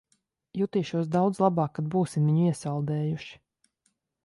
[0.61, 3.41] Jutīšos daudz labāk, kad būsim viņu iesaldējuši.